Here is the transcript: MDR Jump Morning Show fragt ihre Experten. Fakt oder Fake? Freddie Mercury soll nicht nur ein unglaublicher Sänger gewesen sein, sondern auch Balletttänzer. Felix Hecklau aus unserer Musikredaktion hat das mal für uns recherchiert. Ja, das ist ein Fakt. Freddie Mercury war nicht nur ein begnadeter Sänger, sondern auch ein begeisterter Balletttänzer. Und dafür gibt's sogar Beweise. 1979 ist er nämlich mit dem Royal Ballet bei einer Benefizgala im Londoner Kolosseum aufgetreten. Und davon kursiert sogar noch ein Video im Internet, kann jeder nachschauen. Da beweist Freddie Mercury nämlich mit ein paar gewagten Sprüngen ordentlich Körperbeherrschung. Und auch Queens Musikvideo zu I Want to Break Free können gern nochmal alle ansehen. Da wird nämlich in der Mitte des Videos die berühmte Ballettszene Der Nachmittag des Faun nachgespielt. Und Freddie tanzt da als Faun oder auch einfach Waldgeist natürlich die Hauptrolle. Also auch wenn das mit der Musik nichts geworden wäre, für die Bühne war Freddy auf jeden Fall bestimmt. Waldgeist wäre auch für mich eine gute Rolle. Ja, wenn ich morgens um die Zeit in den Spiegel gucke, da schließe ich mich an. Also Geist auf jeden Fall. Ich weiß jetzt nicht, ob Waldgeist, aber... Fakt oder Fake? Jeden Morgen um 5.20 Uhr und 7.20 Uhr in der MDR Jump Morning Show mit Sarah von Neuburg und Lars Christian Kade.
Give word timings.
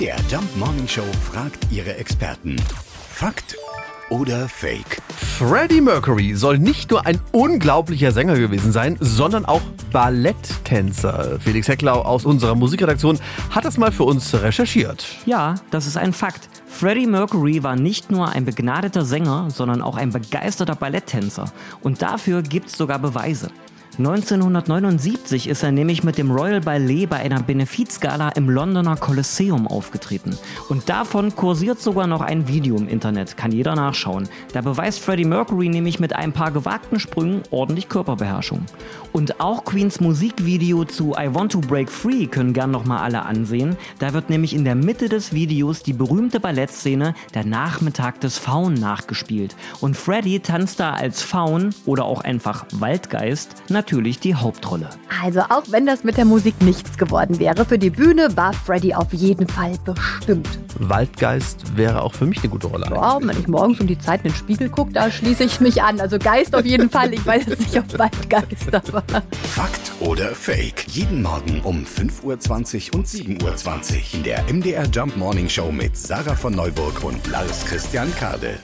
MDR 0.00 0.16
Jump 0.30 0.56
Morning 0.56 0.88
Show 0.88 1.04
fragt 1.30 1.70
ihre 1.70 1.94
Experten. 1.96 2.56
Fakt 3.10 3.54
oder 4.08 4.48
Fake? 4.48 5.02
Freddie 5.14 5.82
Mercury 5.82 6.34
soll 6.36 6.58
nicht 6.58 6.90
nur 6.90 7.04
ein 7.04 7.20
unglaublicher 7.32 8.10
Sänger 8.10 8.38
gewesen 8.38 8.72
sein, 8.72 8.96
sondern 9.00 9.44
auch 9.44 9.60
Balletttänzer. 9.92 11.38
Felix 11.38 11.68
Hecklau 11.68 12.00
aus 12.00 12.24
unserer 12.24 12.54
Musikredaktion 12.54 13.18
hat 13.50 13.66
das 13.66 13.76
mal 13.76 13.92
für 13.92 14.04
uns 14.04 14.32
recherchiert. 14.32 15.04
Ja, 15.26 15.56
das 15.70 15.86
ist 15.86 15.98
ein 15.98 16.14
Fakt. 16.14 16.48
Freddie 16.66 17.06
Mercury 17.06 17.62
war 17.62 17.76
nicht 17.76 18.10
nur 18.10 18.30
ein 18.30 18.46
begnadeter 18.46 19.04
Sänger, 19.04 19.50
sondern 19.50 19.82
auch 19.82 19.98
ein 19.98 20.12
begeisterter 20.12 20.76
Balletttänzer. 20.76 21.52
Und 21.82 22.00
dafür 22.00 22.40
gibt's 22.40 22.78
sogar 22.78 22.98
Beweise. 23.00 23.50
1979 24.00 25.46
ist 25.46 25.62
er 25.62 25.72
nämlich 25.72 26.02
mit 26.02 26.16
dem 26.16 26.30
Royal 26.30 26.62
Ballet 26.62 27.04
bei 27.04 27.16
einer 27.18 27.42
Benefizgala 27.42 28.30
im 28.30 28.48
Londoner 28.48 28.96
Kolosseum 28.96 29.66
aufgetreten. 29.66 30.38
Und 30.70 30.88
davon 30.88 31.36
kursiert 31.36 31.82
sogar 31.82 32.06
noch 32.06 32.22
ein 32.22 32.48
Video 32.48 32.76
im 32.76 32.88
Internet, 32.88 33.36
kann 33.36 33.52
jeder 33.52 33.74
nachschauen. 33.74 34.26
Da 34.54 34.62
beweist 34.62 35.00
Freddie 35.00 35.26
Mercury 35.26 35.68
nämlich 35.68 36.00
mit 36.00 36.16
ein 36.16 36.32
paar 36.32 36.50
gewagten 36.50 36.98
Sprüngen 36.98 37.42
ordentlich 37.50 37.90
Körperbeherrschung. 37.90 38.64
Und 39.12 39.40
auch 39.40 39.64
Queens 39.64 40.00
Musikvideo 40.00 40.84
zu 40.84 41.14
I 41.18 41.34
Want 41.34 41.52
to 41.52 41.60
Break 41.60 41.90
Free 41.90 42.26
können 42.26 42.54
gern 42.54 42.70
nochmal 42.70 43.00
alle 43.00 43.26
ansehen. 43.26 43.76
Da 43.98 44.14
wird 44.14 44.30
nämlich 44.30 44.54
in 44.54 44.64
der 44.64 44.76
Mitte 44.76 45.10
des 45.10 45.34
Videos 45.34 45.82
die 45.82 45.92
berühmte 45.92 46.40
Ballettszene 46.40 47.14
Der 47.34 47.44
Nachmittag 47.44 48.20
des 48.20 48.38
Faun 48.38 48.74
nachgespielt. 48.74 49.56
Und 49.80 49.96
Freddie 49.96 50.40
tanzt 50.40 50.80
da 50.80 50.94
als 50.94 51.20
Faun 51.20 51.74
oder 51.84 52.06
auch 52.06 52.22
einfach 52.22 52.64
Waldgeist 52.72 53.64
natürlich 53.68 53.89
die 53.90 54.34
Hauptrolle. 54.34 54.88
Also 55.22 55.40
auch 55.40 55.64
wenn 55.68 55.84
das 55.84 56.04
mit 56.04 56.16
der 56.16 56.24
Musik 56.24 56.54
nichts 56.62 56.96
geworden 56.96 57.38
wäre, 57.38 57.64
für 57.64 57.78
die 57.78 57.90
Bühne 57.90 58.36
war 58.36 58.52
Freddy 58.52 58.94
auf 58.94 59.12
jeden 59.12 59.48
Fall 59.48 59.72
bestimmt. 59.84 60.48
Waldgeist 60.78 61.76
wäre 61.76 62.02
auch 62.02 62.14
für 62.14 62.26
mich 62.26 62.38
eine 62.38 62.48
gute 62.48 62.68
Rolle. 62.68 62.86
Ja, 62.88 63.18
wenn 63.20 63.38
ich 63.38 63.48
morgens 63.48 63.80
um 63.80 63.86
die 63.86 63.98
Zeit 63.98 64.24
in 64.24 64.30
den 64.30 64.36
Spiegel 64.36 64.68
gucke, 64.68 64.92
da 64.92 65.10
schließe 65.10 65.44
ich 65.44 65.60
mich 65.60 65.82
an. 65.82 66.00
Also 66.00 66.18
Geist 66.18 66.54
auf 66.54 66.64
jeden 66.64 66.88
Fall. 66.88 67.12
Ich 67.12 67.26
weiß 67.26 67.46
jetzt 67.46 67.60
nicht, 67.60 67.78
ob 67.78 67.98
Waldgeist, 67.98 68.74
aber... 68.74 69.02
Fakt 69.42 69.92
oder 70.00 70.34
Fake? 70.34 70.86
Jeden 70.88 71.22
Morgen 71.22 71.60
um 71.64 71.84
5.20 71.84 72.92
Uhr 72.92 72.94
und 72.94 73.06
7.20 73.06 73.42
Uhr 73.42 74.14
in 74.14 74.22
der 74.22 74.44
MDR 74.52 74.86
Jump 74.86 75.16
Morning 75.16 75.48
Show 75.48 75.72
mit 75.72 75.96
Sarah 75.96 76.36
von 76.36 76.54
Neuburg 76.54 77.02
und 77.02 77.26
Lars 77.26 77.66
Christian 77.66 78.14
Kade. 78.16 78.58